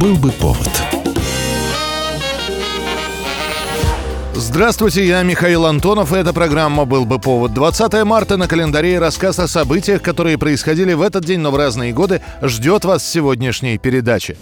Был 0.00 0.16
бы 0.16 0.30
повод. 0.30 0.68
Здравствуйте, 4.34 5.06
я 5.06 5.22
Михаил 5.22 5.64
Антонов, 5.64 6.12
и 6.12 6.16
эта 6.16 6.34
программа 6.34 6.84
«Был 6.84 7.06
бы 7.06 7.18
повод». 7.18 7.54
20 7.54 8.04
марта 8.04 8.36
на 8.36 8.46
календаре 8.46 8.96
и 8.96 8.98
рассказ 8.98 9.38
о 9.38 9.48
событиях, 9.48 10.02
которые 10.02 10.36
происходили 10.36 10.92
в 10.92 11.00
этот 11.00 11.24
день, 11.24 11.40
но 11.40 11.50
в 11.50 11.56
разные 11.56 11.94
годы, 11.94 12.20
ждет 12.42 12.84
вас 12.84 13.02
в 13.02 13.06
сегодняшней 13.06 13.78
передаче. 13.78 14.36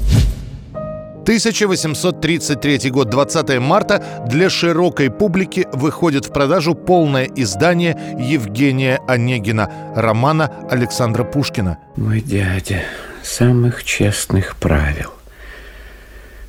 1833 1.22 2.90
год, 2.90 3.10
20 3.10 3.60
марта, 3.60 4.02
для 4.26 4.50
широкой 4.50 5.08
публики 5.08 5.68
выходит 5.72 6.26
в 6.26 6.32
продажу 6.32 6.74
полное 6.74 7.26
издание 7.26 7.96
Евгения 8.18 8.98
Онегина, 9.06 9.70
романа 9.94 10.50
Александра 10.68 11.22
Пушкина. 11.22 11.78
Мой 11.94 12.20
дядя 12.20 12.82
самых 13.22 13.84
честных 13.84 14.56
правил. 14.56 15.12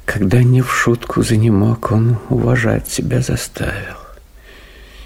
Когда 0.06 0.44
не 0.44 0.62
в 0.62 0.72
шутку 0.72 1.24
за 1.24 1.36
не 1.36 1.50
мог, 1.50 1.92
он 1.92 2.18
уважать 2.30 2.88
себя 2.88 3.22
заставил. 3.22 3.98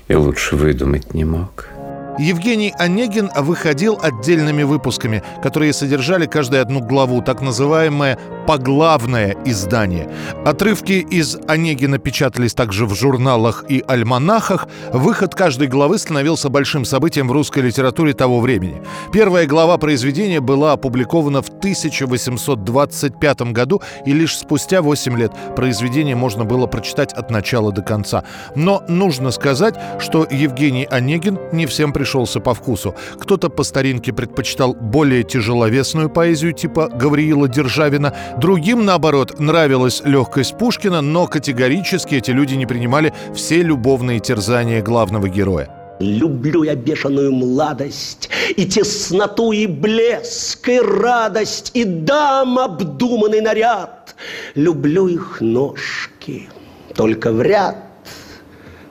И 0.07 0.15
лучше 0.15 0.55
выдумать 0.55 1.13
не 1.13 1.25
мог– 1.25 1.67
Евгений 2.19 2.73
Онегин 2.77 3.31
выходил 3.33 3.97
отдельными 4.01 4.63
выпусками, 4.63 5.23
которые 5.41 5.71
содержали 5.71 6.25
каждую 6.25 6.61
одну 6.61 6.81
главу, 6.81 7.21
так 7.21 7.41
называемое 7.41 8.19
поглавное 8.45 9.37
издание. 9.45 10.09
Отрывки 10.43 10.93
из 10.93 11.37
Онегина 11.47 11.97
печатались 11.97 12.53
также 12.53 12.85
в 12.85 12.93
журналах 12.93 13.63
и 13.69 13.81
альманахах. 13.87 14.67
Выход 14.91 15.33
каждой 15.33 15.67
главы 15.67 15.97
становился 15.97 16.49
большим 16.49 16.83
событием 16.83 17.29
в 17.29 17.31
русской 17.31 17.59
литературе 17.59 18.13
того 18.13 18.41
времени. 18.41 18.81
Первая 19.13 19.47
глава 19.47 19.77
произведения 19.77 20.41
была 20.41 20.73
опубликована 20.73 21.41
в 21.41 21.47
1825 21.47 23.41
году, 23.53 23.81
и 24.05 24.11
лишь 24.11 24.37
спустя 24.37 24.81
8 24.81 25.17
лет 25.17 25.31
произведение 25.55 26.17
можно 26.17 26.43
было 26.43 26.67
прочитать 26.67 27.13
от 27.13 27.31
начала 27.31 27.71
до 27.71 27.81
конца. 27.81 28.25
Но 28.55 28.83
нужно 28.89 29.31
сказать, 29.31 29.75
что 29.99 30.27
Евгений 30.29 30.85
Онегин 30.89 31.39
не 31.53 31.65
всем 31.65 31.93
пришел 31.93 32.08
пришелся 32.09 32.39
по 32.39 32.53
вкусу. 32.55 32.95
Кто-то 33.19 33.49
по 33.49 33.63
старинке 33.63 34.11
предпочитал 34.11 34.73
более 34.73 35.23
тяжеловесную 35.23 36.09
поэзию 36.09 36.53
типа 36.53 36.87
Гавриила 36.87 37.47
Державина, 37.47 38.15
другим, 38.41 38.83
наоборот, 38.83 39.39
нравилась 39.39 40.01
легкость 40.03 40.57
Пушкина, 40.57 41.01
но 41.01 41.27
категорически 41.27 42.15
эти 42.15 42.31
люди 42.31 42.55
не 42.55 42.65
принимали 42.65 43.13
все 43.35 43.61
любовные 43.61 44.19
терзания 44.19 44.81
главного 44.81 45.29
героя. 45.29 45.69
Люблю 45.99 46.63
я 46.63 46.75
бешеную 46.75 47.31
младость, 47.31 48.29
И 48.57 48.65
тесноту, 48.65 49.51
и 49.51 49.67
блеск, 49.67 50.67
и 50.67 50.79
радость, 50.79 51.71
И 51.75 51.83
дам 51.83 52.57
обдуманный 52.57 53.41
наряд. 53.41 54.15
Люблю 54.55 55.07
их 55.07 55.41
ножки, 55.41 56.49
только 56.95 57.31
в 57.31 57.41
ряд 57.43 57.75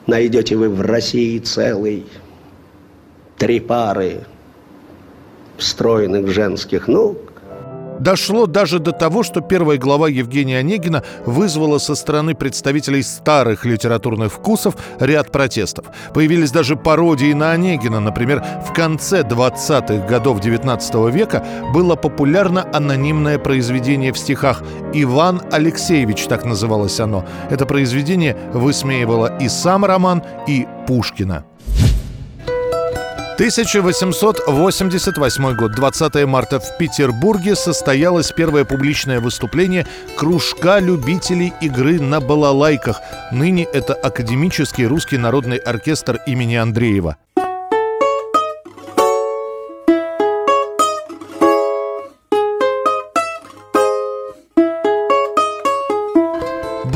Найдете 0.09 0.55
вы 0.55 0.69
в 0.69 0.81
России 0.81 1.37
целый 1.37 2.03
три 3.39 3.61
пары 3.61 4.25
стройных 5.57 6.27
женских 6.27 6.87
ног. 6.87 7.17
Дошло 7.99 8.45
даже 8.45 8.79
до 8.79 8.93
того, 8.93 9.23
что 9.23 9.41
первая 9.41 9.77
глава 9.77 10.07
Евгения 10.07 10.59
Онегина 10.59 11.03
вызвала 11.25 11.79
со 11.79 11.95
стороны 11.95 12.33
представителей 12.33 13.03
старых 13.03 13.65
литературных 13.65 14.31
вкусов 14.31 14.75
ряд 14.99 15.31
протестов. 15.31 15.85
Появились 16.13 16.51
даже 16.51 16.77
пародии 16.77 17.33
на 17.33 17.51
Онегина. 17.51 17.99
Например, 17.99 18.43
в 18.65 18.73
конце 18.73 19.21
20-х 19.21 20.07
годов 20.07 20.39
19 20.39 21.13
века 21.13 21.45
было 21.73 21.95
популярно 21.95 22.65
анонимное 22.73 23.37
произведение 23.37 24.13
в 24.13 24.17
стихах 24.17 24.63
«Иван 24.93 25.41
Алексеевич», 25.51 26.25
так 26.27 26.45
называлось 26.45 27.01
оно. 27.01 27.25
Это 27.49 27.65
произведение 27.65 28.37
высмеивало 28.53 29.37
и 29.39 29.49
сам 29.49 29.83
роман, 29.83 30.23
и 30.47 30.67
Пушкина. 30.87 31.48
1888 33.39 35.55
год, 35.55 35.71
20 35.71 36.25
марта 36.25 36.59
в 36.59 36.77
Петербурге 36.77 37.55
состоялось 37.55 38.33
первое 38.33 38.65
публичное 38.65 39.21
выступление 39.21 39.87
кружка 40.17 40.79
любителей 40.79 41.53
игры 41.61 42.01
на 42.01 42.19
балалайках. 42.19 42.99
Ныне 43.31 43.63
это 43.63 43.93
Академический 43.93 44.85
русский 44.85 45.17
народный 45.17 45.55
оркестр 45.55 46.19
имени 46.27 46.55
Андреева. 46.55 47.15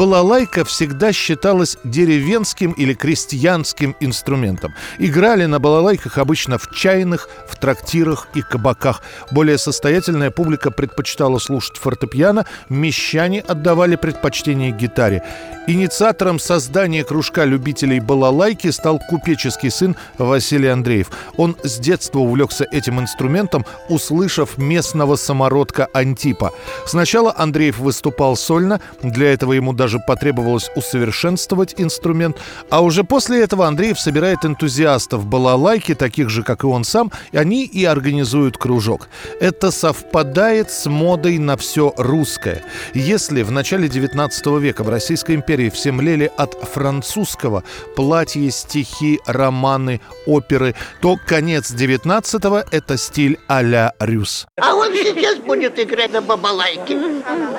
Балалайка 0.03 0.65
всегда 0.65 1.13
считалась 1.13 1.77
деревенским 1.85 2.73
или 2.73 2.93
крестьянским 2.93 3.95
инструментом. 4.01 4.73
Играли 4.99 5.45
на 5.45 5.61
балалайках 5.61 6.17
обычно 6.17 6.57
в 6.57 6.69
чайных, 6.71 7.29
в 7.47 7.55
трактирах 7.55 8.27
и 8.33 8.41
кабаках. 8.41 9.01
Более 9.31 9.57
состоятельная 9.57 10.29
публика 10.29 10.71
предпочитала 10.71 11.39
слушать 11.39 11.77
фортепиано, 11.77 12.45
мещане 12.67 13.39
отдавали 13.39 13.95
предпочтение 13.95 14.71
гитаре. 14.71 15.23
Инициатором 15.67 16.39
создания 16.39 17.05
кружка 17.05 17.45
любителей 17.45 18.01
балалайки 18.01 18.69
стал 18.71 18.99
купеческий 18.99 19.71
сын 19.71 19.95
Василий 20.17 20.67
Андреев. 20.67 21.11
Он 21.37 21.55
с 21.63 21.79
детства 21.79 22.19
увлекся 22.19 22.65
этим 22.69 22.99
инструментом, 22.99 23.65
услышав 23.87 24.57
местного 24.57 25.15
самородка 25.15 25.87
Антипа. 25.93 26.51
Сначала 26.85 27.33
Андреев 27.37 27.79
выступал 27.79 28.35
сольно, 28.35 28.81
для 29.01 29.31
этого 29.31 29.53
ему 29.53 29.71
даже 29.71 29.92
потребовалось 29.99 30.69
усовершенствовать 30.75 31.75
инструмент, 31.77 32.37
а 32.69 32.81
уже 32.81 33.03
после 33.03 33.41
этого 33.41 33.67
Андреев 33.67 33.99
собирает 33.99 34.45
энтузиастов 34.45 35.25
балалайки, 35.25 35.95
таких 35.95 36.29
же, 36.29 36.43
как 36.43 36.63
и 36.63 36.67
он 36.67 36.83
сам, 36.83 37.11
и 37.31 37.37
они 37.37 37.65
и 37.65 37.85
организуют 37.85 38.57
кружок. 38.57 39.07
Это 39.39 39.71
совпадает 39.71 40.71
с 40.71 40.89
модой 40.89 41.37
на 41.37 41.57
все 41.57 41.93
русское. 41.97 42.63
Если 42.93 43.43
в 43.43 43.51
начале 43.51 43.87
19 43.87 44.45
века 44.59 44.83
в 44.83 44.89
Российской 44.89 45.35
империи 45.35 45.53
империи 45.53 45.69
все 45.69 45.91
млели 45.91 46.31
от 46.37 46.53
французского 46.53 47.63
платья, 47.95 48.49
стихи, 48.49 49.19
романы, 49.25 50.01
оперы, 50.25 50.75
то 51.01 51.17
конец 51.25 51.71
19-го– 51.71 52.63
это 52.71 52.97
стиль 52.97 53.39
а-ля 53.47 53.93
Рюс. 53.99 54.47
А 54.59 54.73
он 54.75 54.93
сейчас 54.93 55.37
будет 55.39 55.79
играть 55.79 56.11
на 56.11 56.21
бабалайке. 56.21 56.97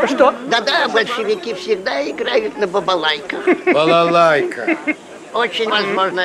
Что? 0.07 0.35
Да-да, 0.51 0.89
большевики 0.89 1.55
всегда 1.55 2.03
играют 2.03 2.24
на 2.59 2.67
бабалайках. 2.67 3.45
Балалайка. 3.73 4.77
Очень 5.33 5.69
возможно. 5.69 6.23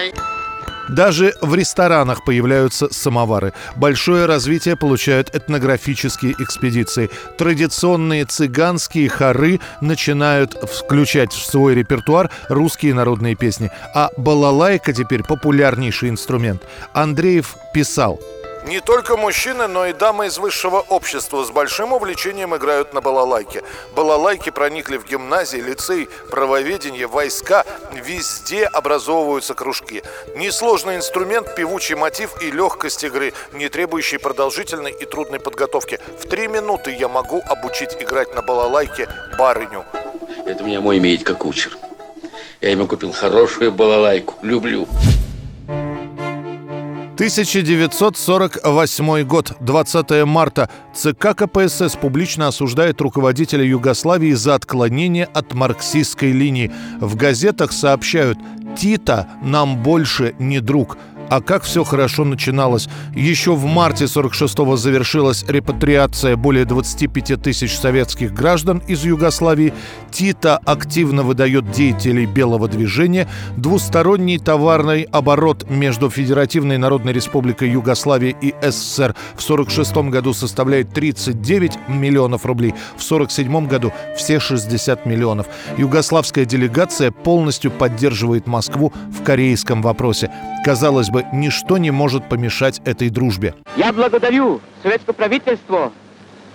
Даже 0.89 1.35
в 1.41 1.53
ресторанах 1.53 2.25
появляются 2.25 2.91
самовары. 2.91 3.53
Большое 3.75 4.25
развитие 4.25 4.75
получают 4.75 5.35
этнографические 5.35 6.33
экспедиции. 6.39 7.11
Традиционные 7.37 8.25
цыганские 8.25 9.07
хоры 9.07 9.59
начинают 9.81 10.53
включать 10.53 11.31
в 11.31 11.45
свой 11.45 11.75
репертуар 11.75 12.31
русские 12.49 12.95
народные 12.95 13.35
песни. 13.35 13.69
А 13.93 14.09
балалайка 14.17 14.91
теперь 14.93 15.23
популярнейший 15.23 16.09
инструмент. 16.09 16.63
Андреев 16.93 17.55
писал– 17.71 18.19
не 18.65 18.81
только 18.81 19.17
мужчины, 19.17 19.67
но 19.67 19.85
и 19.87 19.93
дамы 19.93 20.27
из 20.27 20.37
высшего 20.37 20.81
общества 20.89 21.43
с 21.43 21.49
большим 21.49 21.93
увлечением 21.93 22.55
играют 22.55 22.93
на 22.93 23.01
балалайке. 23.01 23.63
Балалайки 23.95 24.49
проникли 24.49 24.97
в 24.97 25.05
гимназии, 25.05 25.57
лицей, 25.57 26.09
правоведение, 26.29 27.07
войска. 27.07 27.65
Везде 27.93 28.65
образовываются 28.65 29.53
кружки. 29.53 30.03
Несложный 30.35 30.97
инструмент, 30.97 31.55
певучий 31.55 31.95
мотив 31.95 32.41
и 32.41 32.51
легкость 32.51 33.03
игры, 33.03 33.33
не 33.53 33.69
требующий 33.69 34.17
продолжительной 34.17 34.91
и 34.91 35.05
трудной 35.05 35.39
подготовки. 35.39 35.99
В 36.19 36.27
три 36.27 36.47
минуты 36.47 36.91
я 36.91 37.07
могу 37.07 37.41
обучить 37.47 37.95
играть 37.99 38.33
на 38.35 38.41
балалайке 38.41 39.07
барыню. 39.37 39.85
Это 40.45 40.63
меня 40.63 40.81
мой 40.81 40.97
имеет 40.97 41.23
как 41.23 41.39
кучер. 41.39 41.77
Я 42.61 42.71
ему 42.71 42.87
купил 42.87 43.13
хорошую 43.13 43.71
балалайку. 43.71 44.35
Люблю. 44.41 44.87
1948 47.19 49.23
год, 49.25 49.51
20 49.59 50.25
марта. 50.25 50.69
ЦК 50.95 51.35
КПСС 51.35 51.97
публично 51.97 52.47
осуждает 52.47 53.01
руководителя 53.01 53.65
Югославии 53.65 54.31
за 54.31 54.55
отклонение 54.55 55.25
от 55.25 55.53
марксистской 55.53 56.31
линии. 56.31 56.71
В 57.01 57.17
газетах 57.17 57.73
сообщают 57.73 58.39
«Тита 58.77 59.27
нам 59.43 59.83
больше 59.83 60.33
не 60.39 60.61
друг». 60.61 60.97
А 61.29 61.41
как 61.41 61.63
все 61.63 61.83
хорошо 61.83 62.25
начиналось. 62.25 62.89
Еще 63.15 63.53
в 63.53 63.65
марте 63.65 64.05
46-го 64.05 64.77
завершилась 64.77 65.45
репатриация 65.47 66.35
более 66.35 66.65
25 66.65 67.41
тысяч 67.41 67.77
советских 67.77 68.33
граждан 68.33 68.81
из 68.87 69.05
Югославии. 69.05 69.73
Тита 70.11 70.57
активно 70.57 71.21
выдает 71.21 71.69
деятелей 71.71 72.25
белого 72.25 72.67
движения. 72.67 73.29
Двусторонний 73.57 74.39
товарный 74.39 75.03
оборот 75.03 75.69
между 75.69 76.09
Федеративной 76.09 76.79
Народной 76.79 77.13
Республикой 77.13 77.69
Югославия 77.69 78.35
и 78.41 78.55
СССР 78.61 79.15
в 79.35 79.41
46 79.43 79.97
году 80.09 80.33
составляет 80.33 80.93
39 80.93 81.77
миллионов 81.89 82.45
рублей. 82.47 82.73
В 82.97 83.03
47 83.03 83.67
году 83.67 83.93
все 84.17 84.39
60 84.39 85.05
миллионов. 85.05 85.45
Югославская 85.77 86.45
делегация 86.45 87.11
полностью 87.11 87.69
поддерживает 87.69 88.47
Москву 88.47 88.91
в 89.11 89.23
корейском 89.23 89.83
вопросе. 89.83 90.31
Казалось 90.65 91.09
бы, 91.09 91.18
ничто 91.31 91.77
не 91.77 91.91
может 91.91 92.27
помешать 92.29 92.81
этой 92.85 93.09
дружбе. 93.09 93.55
Я 93.75 93.93
благодарю 93.93 94.61
советское 94.83 95.13
правительство 95.13 95.91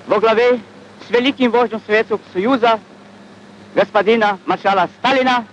во 0.06 0.20
главе 0.20 0.60
с 1.06 1.10
великим 1.10 1.50
вождем 1.50 1.80
Советского 1.86 2.20
Союза 2.32 2.78
господина 3.74 4.38
маршала 4.46 4.88
Сталина 4.98 5.44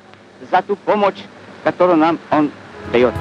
за 0.50 0.62
ту 0.62 0.76
помощь, 0.76 1.22
которую 1.64 1.98
нам 1.98 2.20
он 2.30 2.52
дает. 2.92 3.14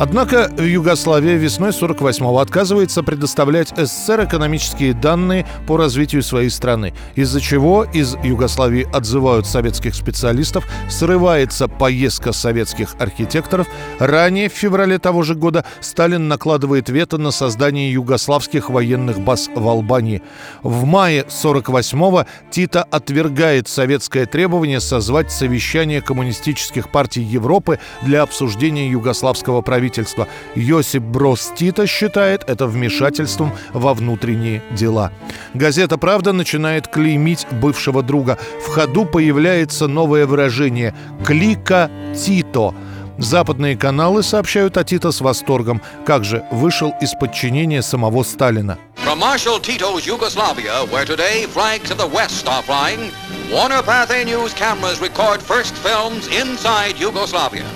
Однако 0.00 0.50
Югославия 0.56 1.36
весной 1.36 1.72
48-го 1.72 2.38
отказывается 2.38 3.02
предоставлять 3.02 3.68
СССР 3.76 4.24
экономические 4.24 4.94
данные 4.94 5.46
по 5.66 5.76
развитию 5.76 6.22
своей 6.22 6.48
страны, 6.48 6.94
из-за 7.16 7.38
чего 7.38 7.84
из 7.84 8.16
Югославии 8.24 8.88
отзывают 8.94 9.46
советских 9.46 9.94
специалистов, 9.94 10.66
срывается 10.88 11.68
поездка 11.68 12.32
советских 12.32 12.94
архитекторов. 12.98 13.66
Ранее, 13.98 14.48
в 14.48 14.54
феврале 14.54 14.98
того 14.98 15.22
же 15.22 15.34
года, 15.34 15.66
Сталин 15.80 16.28
накладывает 16.28 16.88
вето 16.88 17.18
на 17.18 17.30
создание 17.30 17.92
югославских 17.92 18.70
военных 18.70 19.20
баз 19.20 19.50
в 19.54 19.68
Албании. 19.68 20.22
В 20.62 20.86
мае 20.86 21.26
48-го 21.28 22.24
Тита 22.50 22.84
отвергает 22.84 23.68
советское 23.68 24.24
требование 24.24 24.80
созвать 24.80 25.30
совещание 25.30 26.00
коммунистических 26.00 26.90
партий 26.90 27.20
Европы 27.20 27.78
для 28.00 28.22
обсуждения 28.22 28.88
югославского 28.88 29.60
правительства 29.60 29.89
правительства. 29.90 30.28
Йосип 30.54 31.02
Брос 31.02 31.52
Тита 31.56 31.86
считает 31.86 32.44
это 32.48 32.66
вмешательством 32.66 33.52
во 33.72 33.94
внутренние 33.94 34.62
дела. 34.72 35.12
Газета 35.54 35.98
«Правда» 35.98 36.32
начинает 36.32 36.88
клеймить 36.88 37.46
бывшего 37.50 38.02
друга. 38.02 38.38
В 38.66 38.68
ходу 38.68 39.04
появляется 39.04 39.88
новое 39.88 40.26
выражение 40.26 40.94
«клика 41.26 41.90
Тито». 42.14 42.74
Западные 43.18 43.76
каналы 43.76 44.22
сообщают 44.22 44.78
о 44.78 44.84
Тито 44.84 45.12
с 45.12 45.20
восторгом. 45.20 45.82
Как 46.06 46.24
же 46.24 46.42
вышел 46.50 46.94
из 47.02 47.12
подчинения 47.12 47.82
самого 47.82 48.22
Сталина. 48.22 48.78
From 49.04 49.18
Marshal 49.18 49.60
Tito's 49.60 50.06
Yugoslavia, 50.06 50.86
where 50.90 51.04
today 51.04 51.46
flags 51.46 51.90
of 51.90 51.98
the 51.98 52.06
West 52.06 52.48
are 52.48 52.62
flying, 52.62 53.10
Warner 53.52 53.82
Pathé 53.82 54.24
News 54.24 54.54
cameras 54.54 55.00
record 55.02 55.42
first 55.42 55.74
films 55.74 56.28
inside 56.28 56.98
Yugoslavia. 56.98 57.66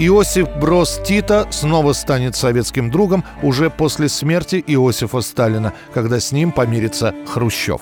Иосиф 0.00 0.48
Брос 0.60 1.00
Тита 1.04 1.48
снова 1.50 1.92
станет 1.92 2.36
советским 2.36 2.88
другом 2.88 3.24
уже 3.42 3.68
после 3.68 4.08
смерти 4.08 4.62
Иосифа 4.64 5.20
Сталина, 5.22 5.72
когда 5.92 6.20
с 6.20 6.30
ним 6.30 6.52
помирится 6.52 7.12
Хрущев. 7.26 7.80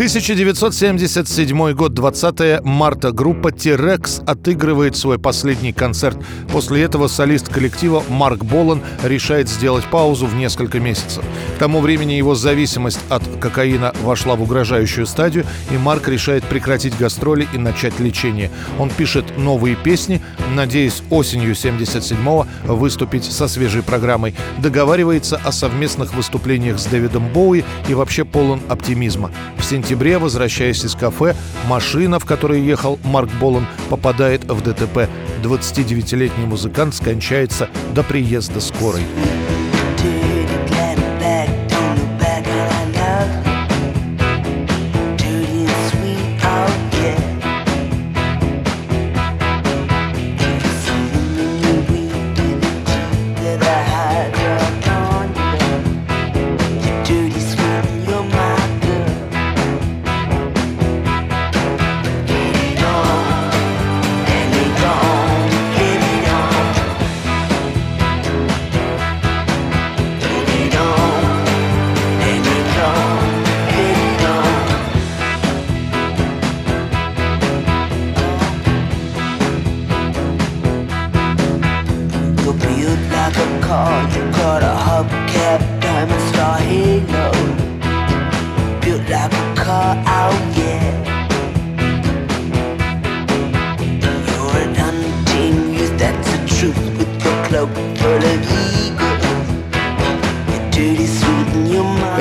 1977 0.00 1.72
год, 1.74 1.92
20 1.92 2.64
марта. 2.64 3.12
Группа 3.12 3.52
«Тирекс» 3.52 4.22
отыгрывает 4.26 4.96
свой 4.96 5.18
последний 5.18 5.74
концерт. 5.74 6.16
После 6.50 6.84
этого 6.84 7.06
солист 7.06 7.50
коллектива 7.50 8.02
Марк 8.08 8.42
Болан 8.42 8.80
решает 9.04 9.50
сделать 9.50 9.84
паузу 9.84 10.24
в 10.24 10.34
несколько 10.34 10.80
месяцев. 10.80 11.22
К 11.56 11.58
тому 11.58 11.82
времени 11.82 12.14
его 12.14 12.34
зависимость 12.34 13.00
от 13.10 13.22
кокаина 13.42 13.92
вошла 14.02 14.36
в 14.36 14.42
угрожающую 14.42 15.04
стадию, 15.06 15.44
и 15.70 15.76
Марк 15.76 16.08
решает 16.08 16.44
прекратить 16.44 16.96
гастроли 16.96 17.46
и 17.52 17.58
начать 17.58 18.00
лечение. 18.00 18.50
Он 18.78 18.88
пишет 18.88 19.36
новые 19.36 19.76
песни, 19.76 20.22
надеясь 20.54 21.02
осенью 21.10 21.52
77-го 21.52 22.46
выступить 22.64 23.24
со 23.24 23.48
свежей 23.48 23.82
программой. 23.82 24.34
Договаривается 24.62 25.38
о 25.44 25.52
совместных 25.52 26.14
выступлениях 26.14 26.78
с 26.78 26.86
Дэвидом 26.86 27.28
Боуи 27.28 27.64
и 27.86 27.92
вообще 27.92 28.24
полон 28.24 28.62
оптимизма. 28.70 29.30
В 29.58 29.62
сентябре, 29.62 29.89
возвращаясь 30.18 30.84
из 30.84 30.94
кафе, 30.94 31.34
машина, 31.66 32.18
в 32.18 32.24
которой 32.24 32.60
ехал 32.60 32.98
Марк 33.04 33.30
Болан, 33.40 33.66
попадает 33.88 34.44
в 34.44 34.60
ДТП. 34.62 35.08
29-летний 35.42 36.46
музыкант 36.46 36.94
скончается 36.94 37.68
до 37.94 38.02
приезда 38.02 38.60
скорой. 38.60 39.02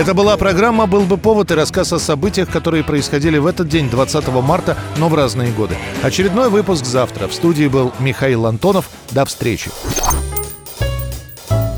Это 0.10 0.16
была 0.16 0.38
программа 0.38 0.88
«Был 0.88 1.02
бы 1.02 1.18
повод» 1.18 1.52
и 1.52 1.54
рассказ 1.54 1.94
о 1.94 2.00
событиях, 2.00 2.50
которые 2.50 2.84
происходили 2.84 3.38
в 3.38 3.46
этот 3.46 3.68
день, 3.68 3.92
20 3.92 4.28
марта, 4.42 4.76
но 4.98 5.08
в 5.08 5.14
разные 5.14 5.52
годы. 5.52 5.78
Очередной 6.02 6.50
выпуск 6.50 6.84
завтра. 6.84 7.28
В 7.28 7.34
студии 7.36 7.68
был 7.68 7.94
Михаил 8.00 8.48
Антонов. 8.48 8.90
До 9.12 9.24
встречи. 9.26 9.70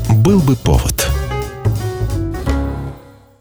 «Был 0.08 0.40
бы 0.40 0.56
повод» 0.56 1.11